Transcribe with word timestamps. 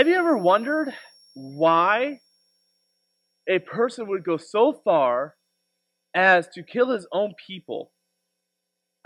Have 0.00 0.08
you 0.08 0.14
ever 0.14 0.34
wondered 0.34 0.94
why 1.34 2.20
a 3.46 3.58
person 3.58 4.08
would 4.08 4.24
go 4.24 4.38
so 4.38 4.72
far 4.82 5.34
as 6.14 6.48
to 6.54 6.62
kill 6.62 6.92
his 6.92 7.06
own 7.12 7.34
people 7.46 7.92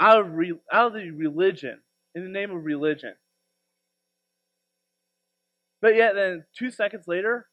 out 0.01 0.21
of, 0.21 0.35
re- 0.35 0.61
out 0.73 0.87
of 0.87 0.93
the 0.93 1.11
religion, 1.11 1.81
in 2.15 2.23
the 2.23 2.31
name 2.31 2.53
of 2.53 2.65
religion? 2.65 3.15
But 5.83 5.97
yet, 5.97 6.15
then 6.15 6.45
two 6.57 6.71
seconds 6.71 7.09
later, 7.09 7.49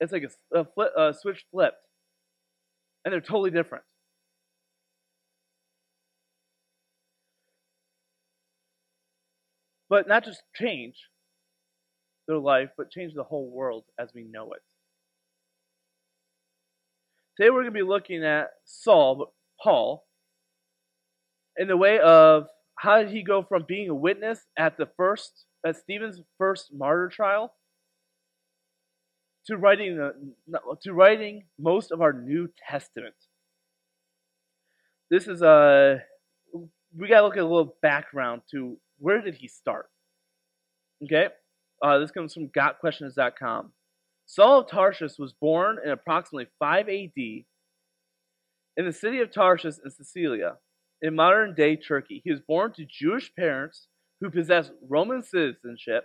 it's 0.00 0.10
like 0.12 0.24
a, 0.24 0.58
a, 0.58 0.64
flip, 0.64 0.90
a 0.98 1.14
switch 1.14 1.44
flipped, 1.52 1.86
and 3.04 3.12
they're 3.12 3.20
totally 3.20 3.52
different. 3.52 3.84
But 9.88 10.08
not 10.08 10.24
just 10.24 10.42
change 10.56 10.96
their 12.26 12.38
life, 12.38 12.70
but 12.76 12.90
change 12.90 13.14
the 13.14 13.22
whole 13.22 13.50
world 13.50 13.84
as 13.98 14.10
we 14.14 14.24
know 14.24 14.52
it. 14.52 14.62
Today 17.36 17.50
we're 17.50 17.62
going 17.62 17.74
to 17.74 17.78
be 17.78 17.82
looking 17.82 18.24
at 18.24 18.50
Saul, 18.64 19.16
but 19.16 19.28
Paul, 19.62 20.04
in 21.56 21.68
the 21.68 21.76
way 21.76 21.98
of 21.98 22.46
how 22.76 23.02
did 23.02 23.10
he 23.10 23.22
go 23.22 23.42
from 23.42 23.64
being 23.66 23.88
a 23.88 23.94
witness 23.94 24.40
at 24.56 24.76
the 24.76 24.88
first, 24.96 25.44
at 25.66 25.76
Stephen's 25.76 26.20
first 26.38 26.70
martyr 26.72 27.08
trial, 27.08 27.52
to 29.46 29.56
writing 29.56 29.96
the, 29.96 30.14
to 30.82 30.92
writing 30.92 31.44
most 31.58 31.92
of 31.92 32.00
our 32.00 32.12
New 32.12 32.48
Testament. 32.68 33.14
This 35.10 35.28
is 35.28 35.42
a 35.42 36.02
we 36.96 37.08
got 37.08 37.20
to 37.20 37.26
look 37.26 37.36
at 37.36 37.42
a 37.42 37.46
little 37.46 37.76
background 37.82 38.42
to 38.52 38.78
where 38.98 39.20
did 39.20 39.34
he 39.34 39.48
start. 39.48 39.86
Okay, 41.02 41.28
uh, 41.84 41.98
this 41.98 42.10
comes 42.10 42.32
from 42.32 42.48
GotQuestions.com. 42.48 43.72
Saul 44.24 44.60
of 44.60 44.70
Tarsus 44.70 45.18
was 45.18 45.34
born 45.34 45.76
in 45.84 45.90
approximately 45.90 46.46
5 46.58 46.88
AD 46.88 47.12
in 47.16 47.44
the 48.86 48.92
city 48.92 49.20
of 49.20 49.30
Tarsus 49.30 49.78
in 49.84 49.90
Cilicia, 49.90 50.56
in 51.02 51.14
modern 51.14 51.54
day 51.54 51.76
Turkey. 51.76 52.22
He 52.24 52.30
was 52.30 52.40
born 52.40 52.72
to 52.72 52.86
Jewish 52.86 53.34
parents 53.34 53.88
who 54.22 54.30
possessed 54.30 54.72
Roman 54.88 55.22
citizenship, 55.22 56.04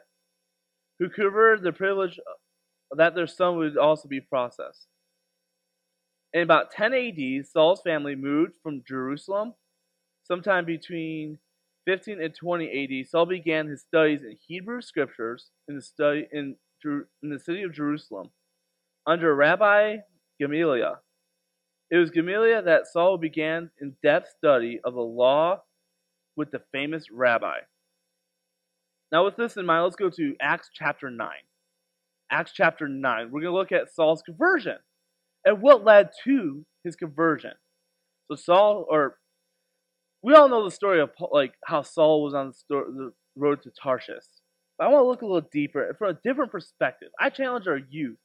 who 0.99 1.09
covered 1.09 1.63
the 1.63 1.71
privilege 1.71 2.19
that 2.91 3.16
their 3.16 3.27
son 3.27 3.58
would 3.58 3.77
also 3.77 4.09
be 4.09 4.19
processed. 4.19 4.88
In 6.33 6.41
about 6.41 6.71
10 6.71 6.93
AD, 6.93 7.45
Saul's 7.47 7.81
family 7.81 8.16
moved 8.16 8.55
from 8.61 8.83
Jerusalem 8.86 9.53
sometime 10.23 10.66
between 10.66 11.39
15 11.85 12.22
and 12.22 12.35
20 12.35 13.02
AD. 13.02 13.09
Saul 13.09 13.25
began 13.25 13.67
his 13.67 13.81
studies 13.81 14.22
in 14.22 14.38
Hebrew 14.47 14.81
scriptures 14.81 15.52
in 15.67 15.75
the 15.75 15.81
study 15.81 16.27
in, 16.31 16.55
in 16.83 17.30
the 17.30 17.39
city 17.39 17.63
of 17.63 17.73
Jerusalem 17.73 18.30
under 19.08 19.33
Rabbi 19.36 19.97
Gamaliel. 20.39 20.95
It 21.91 21.97
was 21.97 22.11
Gamaliel 22.11 22.63
that 22.63 22.86
Saul 22.86 23.17
began 23.17 23.71
in-depth 23.81 24.30
study 24.38 24.80
of 24.83 24.94
the 24.94 25.02
law 25.02 25.63
with 26.36 26.52
the 26.52 26.61
famous 26.71 27.05
rabbi. 27.11 27.58
Now, 29.11 29.25
with 29.25 29.36
this 29.36 29.58
in 29.58 29.66
mind, 29.66 29.83
let's 29.83 29.95
go 29.95 30.11
to 30.11 30.36
Acts 30.39 30.69
chapter 30.73 31.09
9. 31.09 31.27
Acts 32.31 32.52
chapter 32.53 32.88
9. 32.88 33.31
We're 33.31 33.41
going 33.41 33.52
to 33.52 33.58
look 33.58 33.71
at 33.71 33.91
Saul's 33.91 34.21
conversion 34.21 34.77
and 35.43 35.61
what 35.61 35.83
led 35.83 36.09
to 36.25 36.64
his 36.83 36.95
conversion. 36.95 37.53
So 38.30 38.36
Saul, 38.36 38.86
or 38.88 39.17
we 40.22 40.34
all 40.34 40.50
know 40.50 40.64
the 40.64 40.72
story 40.72 41.02
of 41.02 41.12
like 41.31 41.53
how 41.66 41.81
Saul 41.81 42.23
was 42.23 42.34
on 42.34 42.53
the, 42.70 43.14
road 43.36 43.62
to 43.64 43.72
Tarshish. 43.72 44.26
But 44.78 44.88
I 44.88 44.89
want 44.89 45.03
to 45.03 45.08
look 45.08 45.22
a 45.22 45.26
little 45.26 45.50
deeper 45.52 45.95
from 45.98 46.09
a 46.09 46.20
different 46.26 46.52
perspective. 46.52 47.09
I 47.20 47.30
challenge 47.30 47.67
our 47.67 47.80
youth 47.89 48.17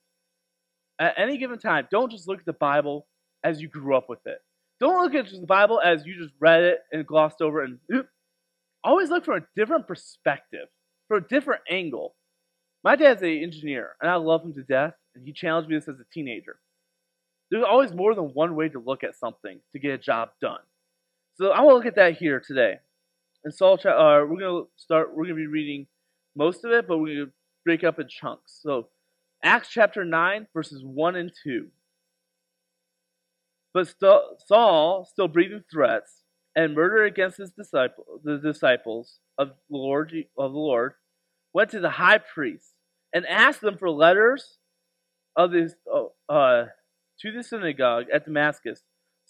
at 0.99 1.15
any 1.17 1.39
given 1.39 1.59
time. 1.59 1.87
Don't 1.91 2.11
just 2.11 2.27
look 2.27 2.41
at 2.41 2.47
the 2.47 2.53
Bible 2.53 3.07
as 3.45 3.61
you 3.61 3.69
grew 3.69 3.97
up 3.97 4.09
with 4.09 4.27
it. 4.27 4.39
Don't 4.81 5.01
look 5.01 5.15
at 5.15 5.31
the 5.31 5.47
Bible 5.47 5.81
as 5.81 6.05
you 6.05 6.17
just 6.17 6.35
read 6.41 6.63
it 6.63 6.79
and 6.91 7.07
glossed 7.07 7.41
over. 7.41 7.63
And 7.63 7.79
always 8.83 9.11
look 9.11 9.25
from 9.25 9.43
a 9.43 9.47
different 9.57 9.87
perspective, 9.87 10.69
from 11.09 11.25
a 11.25 11.29
different 11.29 11.63
angle. 11.71 12.15
My 12.83 12.97
dad's 12.97 13.23
an 13.23 13.29
engineer, 13.29 13.97
and 14.01 14.11
I 14.11 14.17
love 14.17 14.45
him 14.45 14.53
to 14.55 14.63
death, 14.63 14.95
and 15.15 15.25
he 15.25 15.33
challenged 15.33 15.71
me 15.71 15.77
this 15.77 15.89
as 15.89 16.01
a 16.01 16.05
teenager. 16.13 16.59
There's 17.51 17.65
always 17.65 17.93
more 17.93 18.15
than 18.15 18.35
one 18.35 18.57
way 18.57 18.69
to 18.69 18.79
look 18.79 19.05
at 19.05 19.17
something 19.17 19.61
to 19.73 19.79
get 19.79 19.93
a 19.93 19.99
job 19.99 20.31
done. 20.41 20.61
So 21.37 21.51
I 21.51 21.61
want 21.61 21.73
to 21.73 21.77
look 21.77 21.87
at 21.87 21.97
that 21.97 22.17
here 22.17 22.41
today. 22.41 22.79
And 23.45 23.53
Saul, 23.53 23.75
uh, 23.75 24.25
we're 24.27 24.39
going 24.39 24.41
to 24.41 24.69
start, 24.77 25.11
we're 25.11 25.25
going 25.25 25.37
to 25.37 25.43
be 25.43 25.47
reading 25.47 25.87
most 26.37 26.65
of 26.65 26.71
it, 26.71 26.87
but 26.87 26.99
we're 26.99 27.15
going 27.15 27.27
to 27.27 27.33
break 27.65 27.85
up 27.85 27.99
in 27.99 28.09
chunks. 28.09 28.59
So 28.63 28.89
Acts 29.43 29.69
chapter 29.69 30.05
9, 30.05 30.47
verses 30.55 30.83
1 30.83 31.17
and 31.17 31.33
2. 31.43 31.69
But 33.75 33.93
Saul, 34.47 35.07
still 35.11 35.29
breathing 35.29 35.65
threats 35.71 36.23
and 36.55 36.75
murder 36.75 37.05
against 37.05 37.39
his 37.39 37.51
disciple, 37.51 38.21
the 38.23 38.39
disciples 38.39 39.19
of 39.37 39.49
the 39.49 39.77
Lord, 39.77 40.15
of 40.39 40.53
the 40.53 40.59
Lord, 40.59 40.93
went 41.53 41.71
to 41.71 41.81
the 41.81 41.91
high 41.91 42.19
priest 42.19 42.71
and 43.13 43.27
asked 43.27 43.61
them 43.61 43.77
for 43.77 43.91
letters 43.91 44.59
of 45.37 45.51
this 45.51 45.75
uh, 45.93 46.33
uh, 46.33 46.67
to 47.21 47.33
the 47.33 47.43
synagogue 47.43 48.07
at 48.13 48.25
Damascus, 48.25 48.83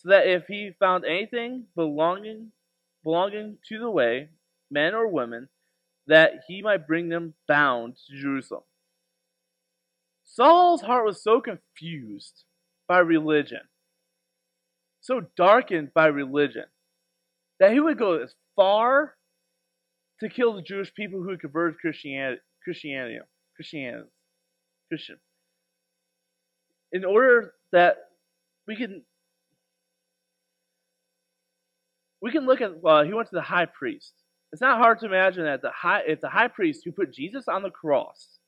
so 0.04 0.10
that 0.10 0.26
if 0.26 0.44
he 0.46 0.72
found 0.78 1.04
anything 1.04 1.64
belonging 1.74 2.52
belonging 3.02 3.58
to 3.68 3.78
the 3.78 3.90
way, 3.90 4.30
men 4.70 4.94
or 4.94 5.06
women, 5.06 5.48
that 6.06 6.32
he 6.48 6.62
might 6.62 6.86
bring 6.86 7.10
them 7.10 7.34
bound 7.46 7.96
to 7.96 8.20
Jerusalem. 8.20 8.62
Saul's 10.24 10.80
heart 10.80 11.04
was 11.04 11.22
so 11.22 11.40
confused 11.40 12.44
by 12.88 12.98
religion, 12.98 13.60
so 15.00 15.20
darkened 15.36 15.92
by 15.94 16.06
religion, 16.06 16.64
that 17.60 17.72
he 17.72 17.80
would 17.80 17.98
go 17.98 18.22
as 18.22 18.34
far 18.56 19.14
to 20.20 20.28
kill 20.30 20.54
the 20.54 20.62
Jewish 20.62 20.94
people 20.94 21.22
who 21.22 21.30
had 21.30 21.40
converted 21.40 21.78
Christianity, 21.78 22.40
Christianity, 22.64 23.18
Christianity, 23.54 24.08
Christian, 24.88 25.18
in 26.90 27.04
order 27.04 27.52
that 27.70 27.96
we 28.66 28.76
can 28.76 29.02
we 32.24 32.32
can 32.32 32.46
look 32.46 32.62
at 32.62 32.72
uh, 32.82 33.02
he 33.02 33.12
went 33.12 33.28
to 33.28 33.34
the 33.34 33.42
high 33.42 33.66
priest. 33.66 34.14
It's 34.50 34.62
not 34.62 34.78
hard 34.78 34.98
to 35.00 35.06
imagine 35.06 35.44
that 35.44 35.60
the 35.60 35.70
high 35.70 36.00
if 36.06 36.22
the 36.22 36.30
high 36.30 36.48
priest 36.48 36.80
who 36.82 36.90
put 36.90 37.12
Jesus 37.12 37.48
on 37.48 37.62
the 37.62 37.68
cross 37.68 38.38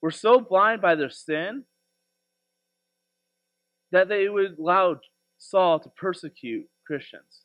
were 0.00 0.12
so 0.12 0.38
blind 0.38 0.80
by 0.80 0.94
their 0.94 1.10
sin 1.10 1.64
that 3.90 4.08
they 4.08 4.28
would 4.28 4.60
allow 4.60 5.00
Saul 5.38 5.80
to 5.80 5.88
persecute 5.88 6.68
Christians. 6.86 7.42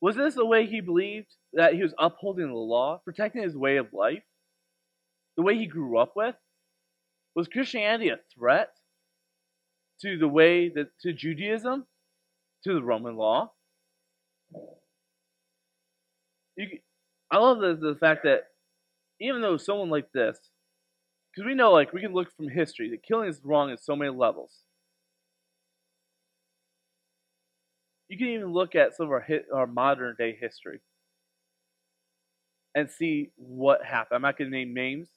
Was 0.00 0.16
this 0.16 0.34
the 0.34 0.46
way 0.46 0.64
he 0.64 0.80
believed 0.80 1.34
that 1.52 1.74
he 1.74 1.82
was 1.82 1.92
upholding 1.98 2.48
the 2.48 2.54
law, 2.54 3.02
protecting 3.04 3.42
his 3.42 3.54
way 3.54 3.76
of 3.76 3.92
life? 3.92 4.22
The 5.36 5.42
way 5.42 5.58
he 5.58 5.66
grew 5.66 5.98
up 5.98 6.12
with? 6.16 6.34
Was 7.34 7.46
Christianity 7.46 8.08
a 8.08 8.20
threat 8.34 8.70
to 10.00 10.16
the 10.16 10.28
way 10.28 10.70
that 10.70 10.98
to 11.02 11.12
Judaism, 11.12 11.84
to 12.66 12.74
the 12.74 12.82
Roman 12.82 13.16
law? 13.16 13.52
You, 16.56 16.66
I 17.30 17.38
love 17.38 17.60
the, 17.60 17.76
the 17.76 17.96
fact 17.98 18.24
that 18.24 18.44
even 19.20 19.40
though 19.40 19.56
someone 19.56 19.88
like 19.88 20.10
this, 20.12 20.38
because 21.32 21.46
we 21.46 21.54
know, 21.54 21.70
like, 21.70 21.92
we 21.92 22.00
can 22.00 22.12
look 22.12 22.34
from 22.36 22.48
history 22.48 22.90
that 22.90 23.02
killing 23.06 23.28
is 23.28 23.40
wrong 23.44 23.70
at 23.70 23.82
so 23.82 23.94
many 23.94 24.10
levels. 24.10 24.52
You 28.08 28.18
can 28.18 28.28
even 28.28 28.52
look 28.52 28.74
at 28.74 28.96
some 28.96 29.06
of 29.06 29.12
our 29.12 29.26
our 29.52 29.66
modern 29.66 30.14
day 30.16 30.36
history 30.40 30.80
and 32.74 32.90
see 32.90 33.30
what 33.36 33.84
happened. 33.84 34.16
I'm 34.16 34.22
not 34.22 34.38
going 34.38 34.50
to 34.50 34.56
name 34.56 34.74
names. 34.74 35.08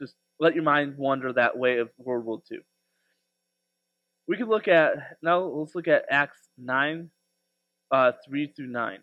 Just 0.00 0.14
let 0.38 0.54
your 0.54 0.64
mind 0.64 0.96
wander 0.96 1.32
that 1.34 1.58
way 1.58 1.78
of 1.78 1.90
World 1.98 2.24
War 2.24 2.40
II. 2.50 2.58
We 4.30 4.36
can 4.36 4.46
look 4.48 4.68
at 4.68 4.92
now. 5.24 5.40
Let's 5.40 5.74
look 5.74 5.88
at 5.88 6.04
Acts 6.08 6.38
nine, 6.56 7.10
uh, 7.90 8.12
three 8.24 8.46
through 8.46 8.68
nine. 8.68 9.00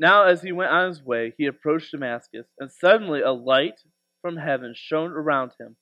Now, 0.00 0.24
as 0.24 0.42
he 0.42 0.50
went 0.50 0.72
on 0.72 0.88
his 0.88 1.00
way, 1.00 1.32
he 1.38 1.46
approached 1.46 1.92
Damascus, 1.92 2.48
and 2.58 2.72
suddenly 2.72 3.20
a 3.20 3.30
light 3.30 3.82
from 4.20 4.36
heaven 4.36 4.74
shone 4.76 5.12
around 5.12 5.52
him. 5.60 5.76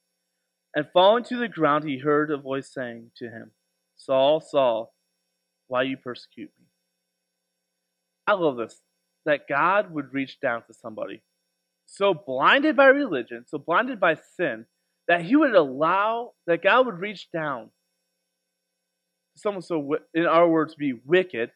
And 0.74 0.86
falling 0.92 1.24
to 1.24 1.38
the 1.38 1.48
ground, 1.48 1.84
he 1.84 2.00
heard 2.00 2.30
a 2.30 2.36
voice 2.36 2.70
saying 2.70 3.12
to 3.16 3.30
him, 3.30 3.52
Saul, 3.96 4.42
Saul, 4.42 4.92
why 5.68 5.84
you 5.84 5.96
persecute 5.96 6.50
me? 6.60 6.66
I 8.26 8.34
love 8.34 8.58
this 8.58 8.82
that 9.24 9.48
God 9.48 9.90
would 9.90 10.12
reach 10.12 10.38
down 10.38 10.64
to 10.66 10.74
somebody 10.74 11.22
so 11.86 12.12
blinded 12.12 12.76
by 12.76 12.88
religion, 12.88 13.46
so 13.48 13.56
blinded 13.56 13.98
by 13.98 14.16
sin, 14.36 14.66
that 15.08 15.22
he 15.22 15.36
would 15.36 15.54
allow, 15.54 16.32
that 16.46 16.62
God 16.62 16.86
would 16.86 16.98
reach 16.98 17.28
down 17.32 17.70
to 19.34 19.38
someone 19.40 19.62
so, 19.62 19.96
in 20.14 20.26
our 20.26 20.48
words, 20.48 20.74
be 20.74 20.94
wicked 21.04 21.50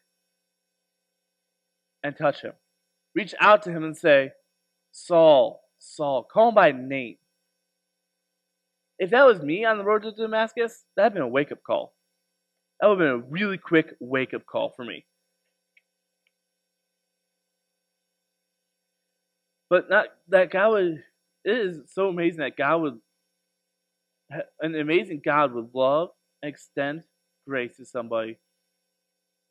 and 2.03 2.15
touch 2.17 2.41
him. 2.41 2.53
reach 3.15 3.35
out 3.39 3.63
to 3.63 3.71
him 3.71 3.83
and 3.83 3.97
say, 3.97 4.31
Saul, 4.91 5.61
Saul, 5.79 6.23
call 6.23 6.49
him 6.49 6.55
by 6.55 6.71
name. 6.71 7.17
If 8.99 9.09
that 9.11 9.25
was 9.25 9.41
me 9.41 9.65
on 9.65 9.77
the 9.77 9.83
road 9.83 10.03
to 10.03 10.11
Damascus, 10.11 10.83
that'd 10.95 11.13
been 11.13 11.23
a 11.23 11.27
wake 11.27 11.51
up 11.51 11.63
call. 11.63 11.93
That 12.79 12.87
would 12.87 12.99
have 12.99 13.07
been 13.07 13.23
a 13.23 13.31
really 13.31 13.57
quick 13.57 13.95
wake 13.99 14.33
up 14.33 14.45
call 14.45 14.69
for 14.75 14.85
me. 14.85 15.05
But 19.69 19.89
not 19.89 20.07
that 20.29 20.51
God 20.51 20.71
would. 20.71 21.03
It 21.43 21.57
is 21.57 21.79
so 21.93 22.09
amazing 22.09 22.41
that 22.41 22.57
God 22.57 22.81
would, 22.81 22.99
an 24.59 24.75
amazing 24.75 25.21
God 25.23 25.53
would 25.53 25.69
love 25.73 26.09
and 26.41 26.49
extend 26.49 27.03
grace 27.47 27.77
to 27.77 27.85
somebody 27.85 28.37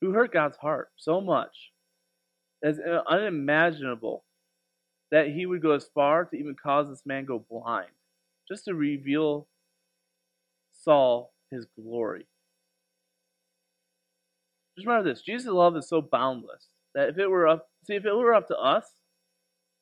who 0.00 0.12
hurt 0.12 0.32
God's 0.32 0.56
heart 0.56 0.88
so 0.96 1.20
much 1.20 1.72
as 2.62 2.78
unimaginable 3.08 4.24
that 5.10 5.28
He 5.28 5.46
would 5.46 5.62
go 5.62 5.72
as 5.72 5.88
far 5.94 6.24
to 6.24 6.36
even 6.36 6.54
cause 6.60 6.88
this 6.88 7.04
man 7.04 7.24
go 7.24 7.44
blind, 7.50 7.90
just 8.48 8.64
to 8.66 8.74
reveal 8.74 9.48
Saul 10.72 11.32
His 11.50 11.66
glory. 11.78 12.26
Just 14.76 14.86
remember 14.86 15.10
this: 15.10 15.22
Jesus' 15.22 15.48
love 15.48 15.76
is 15.76 15.88
so 15.88 16.00
boundless 16.00 16.68
that 16.94 17.10
if 17.10 17.18
it 17.18 17.28
were 17.28 17.48
up, 17.48 17.68
see, 17.84 17.94
if 17.94 18.04
it 18.04 18.14
were 18.14 18.34
up 18.34 18.48
to 18.48 18.56
us, 18.56 18.94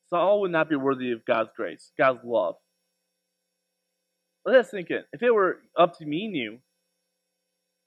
Saul 0.08 0.40
would 0.40 0.50
not 0.50 0.68
be 0.68 0.76
worthy 0.76 1.12
of 1.12 1.24
God's 1.24 1.50
grace, 1.54 1.92
God's 1.98 2.24
love. 2.24 2.56
Let 4.44 4.56
us 4.56 4.70
think 4.70 4.90
in. 4.90 5.02
If 5.12 5.22
it 5.22 5.34
were 5.34 5.58
up 5.76 5.98
to 5.98 6.06
me 6.06 6.26
and 6.26 6.36
you, 6.36 6.58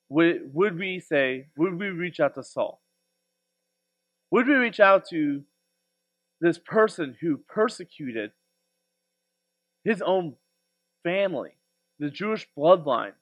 would, 0.09 0.53
would 0.53 0.77
we 0.77 1.00
say, 1.00 1.48
would 1.57 1.80
we 1.80 1.88
reach 1.88 2.19
out 2.19 2.36
to 2.36 2.44
Saul? 2.44 2.81
Would 4.31 4.48
we 4.48 4.53
reach 4.53 4.80
out 4.80 5.07
to 5.09 5.44
this 6.39 6.57
person 6.57 7.18
who 7.21 7.38
persecuted 7.38 8.31
his 9.83 10.01
own 10.01 10.36
family, 11.03 11.51
the 12.00 12.09
Jewish 12.09 12.48
bloodline, 12.57 13.13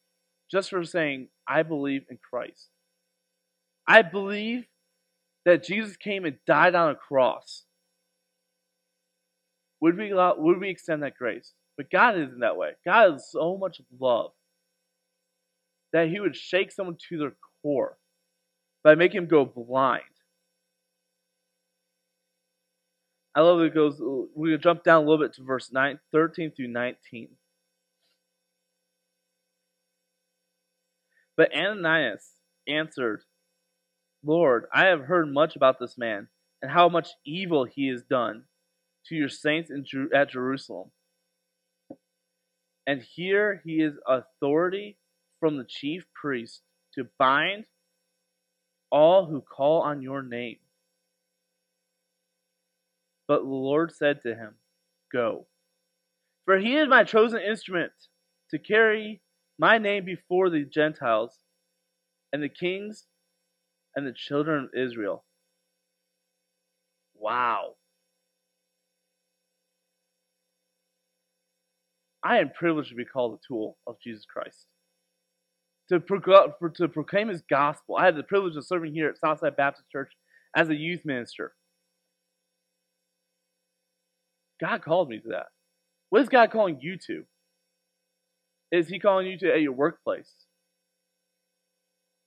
just 0.52 0.70
for 0.70 0.84
saying, 0.84 1.30
I 1.48 1.64
believe 1.64 2.04
in 2.10 2.18
Christ? 2.18 2.68
I 3.88 4.02
believe 4.02 4.66
that 5.46 5.64
Jesus 5.64 5.98
came 5.98 6.26
and 6.26 6.38
died 6.46 6.76
on 6.76 6.92
a 6.92 6.96
cross 6.96 7.64
would 9.82 9.98
we 9.98 10.12
allow, 10.12 10.36
would 10.38 10.60
we 10.60 10.70
extend 10.70 11.04
that 11.04 11.16
grace? 11.18 11.54
But 11.80 11.90
God 11.90 12.18
isn't 12.18 12.42
that 12.42 12.58
way. 12.58 12.72
God 12.84 13.16
is 13.16 13.32
so 13.32 13.56
much 13.58 13.80
love 14.02 14.32
that 15.94 16.10
He 16.10 16.20
would 16.20 16.36
shake 16.36 16.74
someone 16.74 16.98
to 17.08 17.18
their 17.18 17.34
core 17.62 17.98
by 18.84 18.96
making 18.96 19.20
him 19.20 19.28
go 19.30 19.46
blind. 19.46 20.04
I 23.34 23.40
love 23.40 23.62
it 23.62 23.74
goes. 23.74 23.96
We're 24.02 24.50
gonna 24.50 24.58
jump 24.58 24.84
down 24.84 25.06
a 25.06 25.10
little 25.10 25.26
bit 25.26 25.36
to 25.36 25.44
verse 25.44 25.72
9, 25.72 26.02
13 26.12 26.52
through 26.52 26.68
19. 26.68 27.30
But 31.38 31.56
Ananias 31.56 32.32
answered, 32.68 33.22
Lord, 34.22 34.66
I 34.74 34.88
have 34.88 35.04
heard 35.04 35.34
much 35.34 35.56
about 35.56 35.80
this 35.80 35.98
man 35.98 36.28
and 36.62 36.72
how 36.72 36.90
much 36.90 37.08
evil 37.26 37.64
he 37.64 37.88
has 37.88 38.04
done 38.04 38.44
to 39.06 39.16
your 39.16 39.30
saints 39.30 39.72
in, 39.72 39.86
at 40.14 40.32
Jerusalem. 40.32 40.92
And 42.90 43.04
here 43.04 43.62
he 43.64 43.84
is 43.84 43.94
authority 44.08 44.98
from 45.40 45.58
the 45.58 45.64
chief 45.64 46.06
priest 46.20 46.64
to 46.96 47.06
bind 47.20 47.66
all 48.92 49.28
who 49.28 49.42
call 49.42 49.84
on 49.84 50.02
your 50.02 50.24
name. 50.24 50.58
But 53.28 53.42
the 53.42 53.48
Lord 53.48 53.94
said 53.94 54.24
to 54.24 54.30
him, 54.30 54.56
Go. 55.14 55.46
For 56.46 56.58
he 56.58 56.78
is 56.78 56.88
my 56.88 57.04
chosen 57.04 57.40
instrument 57.40 57.92
to 58.50 58.58
carry 58.58 59.22
my 59.60 59.78
name 59.78 60.04
before 60.04 60.50
the 60.50 60.64
Gentiles 60.64 61.38
and 62.34 62.42
the 62.42 62.50
kings 62.50 63.06
and 63.96 64.08
the 64.08 64.14
children 64.14 64.64
of 64.64 64.70
Israel. 64.74 65.26
Wow. 67.14 67.76
I 72.24 72.40
am 72.40 72.50
privileged 72.50 72.90
to 72.90 72.96
be 72.96 73.06
called 73.06 73.40
a 73.40 73.48
tool 73.48 73.78
of 73.88 73.96
Jesus 74.04 74.26
Christ. 74.26 74.66
To, 75.90 76.00
pro- 76.00 76.54
to 76.76 76.88
proclaim 76.88 77.30
his 77.30 77.42
gospel. 77.50 77.96
I 77.98 78.06
had 78.06 78.16
the 78.16 78.24
privilege 78.24 78.56
of 78.56 78.66
serving 78.66 78.94
here 78.94 79.10
at 79.10 79.18
Southside 79.18 79.56
Baptist 79.56 79.90
Church 79.90 80.12
as 80.56 80.70
a 80.70 80.76
youth 80.76 81.02
minister. 81.06 81.54
God 84.62 84.82
called 84.84 85.10
me 85.10 85.20
to 85.20 85.30
that. 85.30 85.48
What 86.10 86.22
is 86.22 86.30
God 86.30 86.52
calling 86.52 86.80
you 86.82 86.98
to? 87.08 87.24
Is 88.72 88.88
he 88.88 89.00
calling 89.00 89.26
you 89.28 89.38
to 89.40 89.52
at 89.52 89.62
your 89.62 89.72
workplace? 89.72 90.32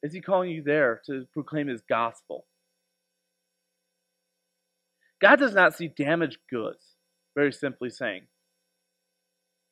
Is 0.03 0.13
he 0.13 0.21
calling 0.21 0.51
you 0.51 0.63
there 0.63 1.01
to 1.07 1.27
proclaim 1.33 1.69
his 1.69 1.83
gospel? 1.89 2.47
God 5.21 5.39
does 5.39 5.55
not 5.55 5.75
see 5.77 5.87
damaged 5.87 6.39
goods, 6.51 6.97
very 7.37 7.53
simply 7.53 7.91
saying. 7.91 8.23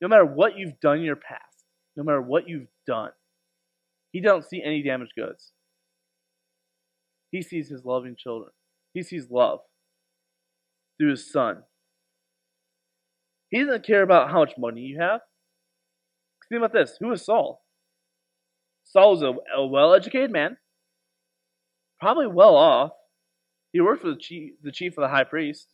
No 0.00 0.08
matter 0.08 0.24
what 0.24 0.56
you've 0.56 0.80
done 0.80 0.98
in 0.98 1.04
your 1.04 1.16
past, 1.16 1.64
no 1.96 2.02
matter 2.02 2.22
what 2.22 2.48
you've 2.48 2.68
done, 2.86 3.10
he 4.12 4.20
don't 4.20 4.44
see 4.44 4.62
any 4.64 4.82
damaged 4.82 5.12
goods. 5.16 5.52
He 7.30 7.42
sees 7.42 7.68
his 7.68 7.84
loving 7.84 8.16
children. 8.18 8.50
He 8.92 9.02
sees 9.02 9.30
love 9.30 9.60
through 10.98 11.10
his 11.10 11.30
son. 11.30 11.62
He 13.50 13.62
doesn't 13.62 13.86
care 13.86 14.02
about 14.02 14.30
how 14.30 14.40
much 14.40 14.54
money 14.58 14.80
you 14.80 15.00
have. 15.00 15.20
Think 16.48 16.60
about 16.60 16.72
this. 16.72 16.96
Who 16.98 17.12
is 17.12 17.24
Saul? 17.24 17.64
Saul 18.84 19.12
was 19.12 19.22
a, 19.22 19.32
a 19.56 19.66
well 19.66 19.94
educated 19.94 20.32
man, 20.32 20.56
probably 22.00 22.26
well 22.26 22.56
off. 22.56 22.90
He 23.72 23.80
worked 23.80 24.02
for 24.02 24.10
the 24.10 24.18
chief, 24.18 24.54
the 24.62 24.72
chief 24.72 24.98
of 24.98 25.02
the 25.02 25.08
high 25.08 25.24
priest. 25.24 25.68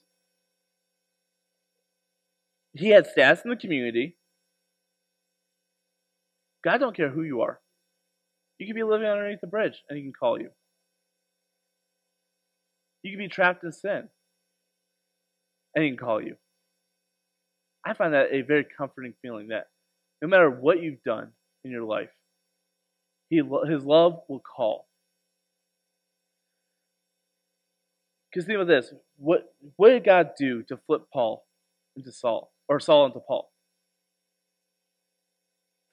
He 2.78 2.90
had 2.90 3.06
status 3.06 3.42
in 3.44 3.50
the 3.50 3.56
community. 3.56 4.16
God 6.62 6.78
don't 6.78 6.96
care 6.96 7.08
who 7.08 7.22
you 7.22 7.40
are. 7.40 7.60
You 8.58 8.66
could 8.66 8.74
be 8.74 8.82
living 8.82 9.06
underneath 9.06 9.40
the 9.40 9.46
bridge 9.46 9.82
and 9.88 9.96
he 9.96 10.02
can 10.02 10.12
call 10.12 10.40
you. 10.40 10.50
You 13.02 13.12
could 13.12 13.18
be 13.18 13.28
trapped 13.28 13.64
in 13.64 13.72
sin 13.72 14.08
and 15.74 15.84
he 15.84 15.90
can 15.90 15.96
call 15.96 16.20
you. 16.20 16.36
I 17.84 17.94
find 17.94 18.14
that 18.14 18.32
a 18.32 18.42
very 18.42 18.64
comforting 18.64 19.14
feeling 19.22 19.48
that 19.48 19.68
no 20.20 20.28
matter 20.28 20.50
what 20.50 20.82
you've 20.82 21.02
done 21.04 21.30
in 21.64 21.70
your 21.70 21.84
life, 21.84 22.10
he, 23.30 23.36
his 23.36 23.84
love 23.84 24.20
will 24.28 24.40
call. 24.40 24.86
Because 28.30 28.46
think 28.46 28.58
of 28.58 28.66
this: 28.66 28.92
what 29.16 29.54
what 29.76 29.90
did 29.90 30.04
God 30.04 30.30
do 30.38 30.62
to 30.64 30.76
flip 30.76 31.02
Paul 31.12 31.44
into 31.96 32.12
Saul? 32.12 32.52
Or 32.68 32.80
Saul 32.80 33.06
into 33.06 33.20
Paul. 33.20 33.50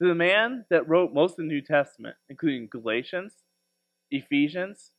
To 0.01 0.07
the 0.07 0.15
man 0.15 0.65
that 0.69 0.87
wrote 0.87 1.13
most 1.13 1.31
of 1.31 1.37
the 1.37 1.43
New 1.43 1.61
Testament, 1.61 2.15
including 2.29 2.67
Galatians, 2.71 3.33
Ephesians, 4.11 4.91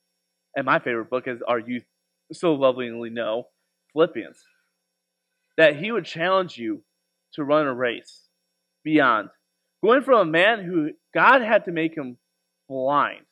and 0.57 0.65
my 0.65 0.79
favorite 0.79 1.11
book, 1.11 1.27
as 1.27 1.43
our 1.47 1.59
youth 1.59 1.85
so 2.33 2.55
lovingly 2.55 3.11
know, 3.11 3.49
Philippians, 3.93 4.43
that 5.57 5.77
he 5.77 5.93
would 5.93 6.05
challenge 6.05 6.57
you 6.57 6.83
to 7.35 7.45
run 7.45 7.67
a 7.67 7.75
race 7.75 8.23
beyond. 8.83 9.31
Going 9.83 10.03
from 10.03 10.29
a 10.29 10.31
man 10.31 10.65
who 10.65 10.91
God 11.13 11.43
had 11.43 11.65
to 11.67 11.73
make 11.73 11.97
him 11.97 12.17
blind. 12.69 13.25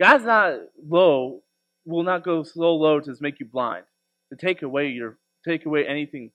God's 0.00 0.24
not 0.24 0.54
low, 0.86 1.42
will 1.84 2.04
not 2.04 2.24
go 2.24 2.42
so 2.42 2.74
low 2.74 3.00
to 3.00 3.14
make 3.20 3.40
you 3.40 3.46
blind, 3.46 3.84
to 4.32 4.36
take 4.36 4.62
away 4.62 4.88
your 4.88 5.18
take 5.46 5.64
away 5.64 5.86
anything 5.86 6.30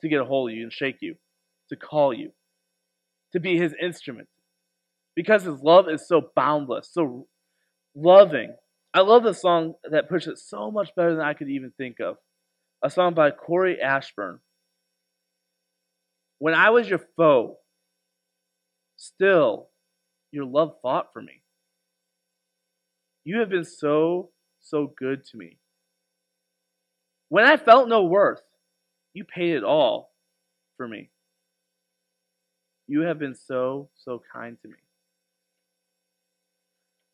to 0.00 0.08
get 0.08 0.20
a 0.20 0.24
hold 0.24 0.50
of 0.50 0.56
you 0.56 0.62
and 0.62 0.72
shake 0.72 0.98
you, 1.00 1.16
to 1.68 1.76
call 1.76 2.12
you, 2.12 2.32
to 3.32 3.40
be 3.40 3.58
his 3.58 3.74
instrument. 3.80 4.28
Because 5.14 5.42
his 5.42 5.60
love 5.60 5.88
is 5.88 6.06
so 6.06 6.30
boundless, 6.36 6.90
so 6.92 7.26
loving. 7.94 8.54
I 8.94 9.00
love 9.00 9.24
the 9.24 9.34
song 9.34 9.74
that 9.90 10.08
puts 10.08 10.26
it 10.26 10.38
so 10.38 10.70
much 10.70 10.94
better 10.94 11.14
than 11.14 11.24
I 11.24 11.34
could 11.34 11.48
even 11.48 11.72
think 11.76 12.00
of. 12.00 12.16
A 12.82 12.90
song 12.90 13.14
by 13.14 13.30
Cory 13.32 13.80
Asbury. 13.80 14.38
When 16.38 16.54
I 16.54 16.70
was 16.70 16.88
your 16.88 17.00
foe, 17.16 17.56
still 18.96 19.68
your 20.30 20.44
love 20.44 20.74
fought 20.82 21.12
for 21.12 21.20
me. 21.20 21.42
You 23.24 23.40
have 23.40 23.50
been 23.50 23.64
so, 23.64 24.30
so 24.60 24.92
good 24.96 25.24
to 25.26 25.36
me. 25.36 25.58
When 27.28 27.44
I 27.44 27.56
felt 27.56 27.88
no 27.88 28.04
worth, 28.04 28.40
you 29.18 29.24
paid 29.24 29.56
it 29.56 29.64
all 29.64 30.12
for 30.76 30.86
me. 30.86 31.10
You 32.86 33.00
have 33.00 33.18
been 33.18 33.34
so, 33.34 33.90
so 33.96 34.22
kind 34.32 34.56
to 34.62 34.68
me. 34.68 34.74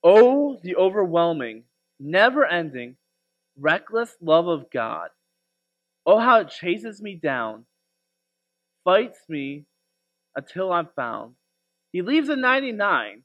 Oh, 0.04 0.60
the 0.62 0.76
overwhelming, 0.76 1.64
never 1.98 2.44
ending, 2.44 2.96
reckless 3.58 4.14
love 4.20 4.46
of 4.46 4.70
God. 4.70 5.08
Oh, 6.04 6.18
how 6.18 6.40
it 6.40 6.50
chases 6.50 7.00
me 7.00 7.14
down, 7.14 7.64
fights 8.84 9.20
me 9.26 9.64
until 10.36 10.70
I'm 10.70 10.88
found. 10.94 11.36
He 11.90 12.02
leaves 12.02 12.28
a 12.28 12.36
99. 12.36 13.22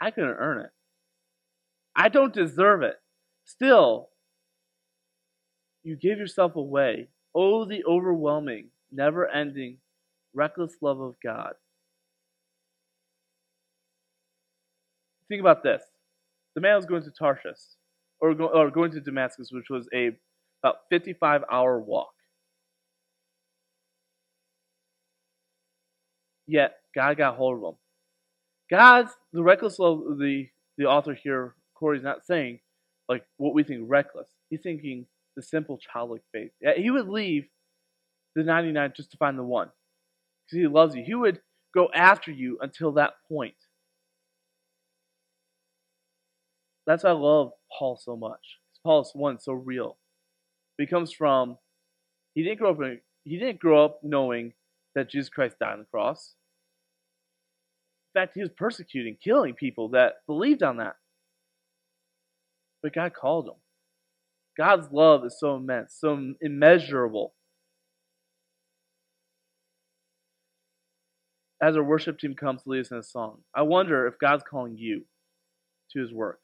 I 0.00 0.10
couldn't 0.10 0.30
earn 0.30 0.64
it. 0.64 0.70
I 1.94 2.08
don't 2.08 2.32
deserve 2.32 2.82
it. 2.82 2.96
Still, 3.44 4.08
you 5.86 5.94
give 5.94 6.18
yourself 6.18 6.56
away. 6.56 7.06
Oh, 7.32 7.64
the 7.64 7.84
overwhelming, 7.84 8.70
never 8.90 9.28
ending, 9.28 9.78
reckless 10.34 10.74
love 10.82 11.00
of 11.00 11.14
God. 11.22 11.52
Think 15.28 15.40
about 15.40 15.62
this. 15.62 15.82
The 16.56 16.60
man 16.60 16.74
was 16.74 16.86
going 16.86 17.04
to 17.04 17.10
Tarshish, 17.10 17.60
or, 18.20 18.34
go, 18.34 18.46
or 18.46 18.70
going 18.70 18.90
to 18.92 19.00
Damascus, 19.00 19.50
which 19.52 19.70
was 19.70 19.88
a 19.94 20.10
about 20.62 20.78
55 20.90 21.44
hour 21.52 21.78
walk. 21.78 22.14
Yet 26.48 26.74
God 26.94 27.16
got 27.16 27.36
hold 27.36 27.58
of 27.58 27.68
him. 27.74 27.78
God's 28.70 29.12
the 29.32 29.42
reckless 29.42 29.78
love. 29.78 30.00
The 30.18 30.48
the 30.78 30.86
author 30.86 31.14
here, 31.14 31.54
Cory's 31.74 32.02
not 32.02 32.26
saying 32.26 32.60
like 33.08 33.24
what 33.36 33.54
we 33.54 33.62
think 33.62 33.84
reckless. 33.86 34.28
He's 34.48 34.62
thinking 34.62 35.06
the 35.36 35.42
simple 35.42 35.78
childlike 35.78 36.22
faith. 36.32 36.50
He 36.76 36.90
would 36.90 37.08
leave 37.08 37.46
the 38.34 38.42
99 38.42 38.92
just 38.96 39.10
to 39.12 39.16
find 39.18 39.38
the 39.38 39.44
one 39.44 39.68
because 40.46 40.62
he 40.62 40.66
loves 40.66 40.94
you. 40.94 41.04
He 41.04 41.14
would 41.14 41.40
go 41.74 41.88
after 41.94 42.30
you 42.30 42.58
until 42.60 42.92
that 42.92 43.12
point. 43.28 43.54
That's 46.86 47.04
why 47.04 47.10
I 47.10 47.14
love 47.14 47.52
Paul 47.76 47.96
so 47.96 48.16
much. 48.16 48.58
Paul 48.84 49.02
is 49.02 49.10
one 49.14 49.38
so 49.40 49.52
real. 49.52 49.98
He 50.78 50.86
comes 50.86 51.12
from 51.12 51.58
he 52.34 52.42
didn't 52.42 52.58
grow 52.58 52.70
up 52.70 52.98
he 53.24 53.38
didn't 53.38 53.58
grow 53.58 53.84
up 53.84 54.00
knowing 54.02 54.52
that 54.94 55.10
Jesus 55.10 55.28
Christ 55.28 55.58
died 55.58 55.72
on 55.72 55.78
the 55.80 55.84
cross. 55.86 56.34
In 58.14 58.20
fact, 58.20 58.34
he 58.34 58.40
was 58.40 58.50
persecuting, 58.56 59.16
killing 59.22 59.54
people 59.54 59.88
that 59.90 60.14
believed 60.26 60.62
on 60.62 60.78
that. 60.78 60.96
But 62.82 62.94
God 62.94 63.12
called 63.12 63.48
him. 63.48 63.54
God's 64.56 64.88
love 64.90 65.24
is 65.24 65.38
so 65.38 65.56
immense, 65.56 65.94
so 65.98 66.34
immeasurable. 66.40 67.34
As 71.62 71.76
our 71.76 71.82
worship 71.82 72.18
team 72.18 72.34
comes 72.34 72.62
to 72.62 72.68
lead 72.68 72.80
us 72.80 72.90
in 72.90 72.98
a 72.98 73.02
song, 73.02 73.38
I 73.54 73.62
wonder 73.62 74.06
if 74.06 74.18
God's 74.18 74.44
calling 74.48 74.76
you 74.76 75.04
to 75.92 76.00
his 76.00 76.12
work, 76.12 76.40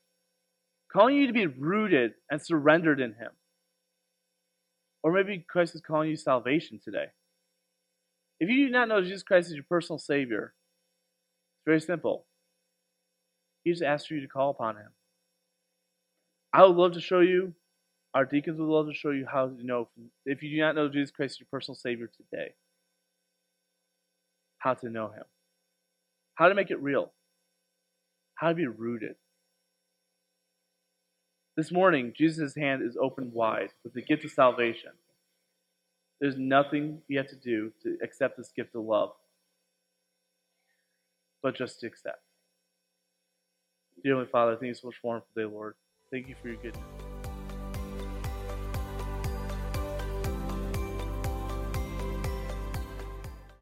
calling 0.93 1.17
you 1.17 1.27
to 1.27 1.33
be 1.33 1.47
rooted 1.47 2.13
and 2.31 2.41
surrendered 2.41 3.01
in 3.01 3.11
him. 3.11 3.31
Or 5.03 5.13
maybe 5.13 5.45
Christ 5.47 5.75
is 5.75 5.81
calling 5.81 6.09
you 6.11 6.17
salvation 6.17 6.81
today. 6.83 7.07
If 8.41 8.49
you 8.49 8.67
do 8.67 8.73
not 8.73 8.89
know 8.89 9.03
Jesus 9.03 9.23
Christ 9.23 9.49
as 9.49 9.55
your 9.55 9.65
personal 9.69 9.99
Savior, 9.99 10.55
it's 11.57 11.65
very 11.65 11.81
simple. 11.81 12.27
He 13.63 13.71
just 13.71 13.83
asks 13.83 14.09
for 14.09 14.15
you 14.15 14.21
to 14.21 14.29
call 14.29 14.51
upon 14.51 14.77
Him. 14.77 14.89
I 16.53 16.65
would 16.65 16.77
love 16.77 16.93
to 16.95 17.01
show 17.01 17.21
you, 17.21 17.55
our 18.15 18.25
deacons 18.25 18.59
would 18.59 18.69
love 18.69 18.87
to 18.87 18.95
show 18.95 19.11
you 19.11 19.27
how 19.31 19.49
to 19.49 19.67
know, 19.67 19.89
if 20.27 20.43
you 20.43 20.51
do 20.51 20.61
not 20.61 20.75
know 20.75 20.89
Jesus 20.89 21.11
Christ 21.11 21.41
your 21.41 21.47
personal 21.51 21.77
Savior 21.77 22.09
today, 22.09 22.53
how 24.59 24.75
to 24.75 24.91
know 24.91 25.09
Him, 25.09 25.25
how 26.35 26.49
to 26.49 26.55
make 26.55 26.71
it 26.71 26.81
real, 26.83 27.13
how 28.35 28.49
to 28.49 28.55
be 28.55 28.67
rooted. 28.67 29.17
This 31.57 31.71
morning, 31.71 32.13
Jesus' 32.17 32.55
hand 32.55 32.83
is 32.83 32.97
opened 33.01 33.33
wide 33.33 33.71
with 33.85 33.95
the 33.95 34.03
gift 34.03 34.25
of 34.25 34.31
salvation. 34.31 34.93
There's 36.21 36.37
nothing 36.37 37.03
you 37.09 37.19
have 37.19 37.29
to 37.29 37.37
do 37.37 37.73
to 37.83 37.99
accept 38.03 38.37
this 38.37 38.53
gift 38.55 38.75
of 38.75 38.85
love, 38.85 39.11
but 41.43 41.57
just 41.57 41.81
to 41.81 41.87
accept. 41.87 42.21
Dear 44.03 44.15
Heavenly 44.15 44.31
Father, 44.31 44.57
thank 44.57 44.69
you 44.69 44.75
so 44.75 44.89
much 44.89 44.97
for 45.01 45.23
today, 45.35 45.47
Lord. 45.47 45.75
Thank 46.11 46.29
you 46.29 46.35
for 46.41 46.49
your 46.49 46.57
goodness. 46.57 46.92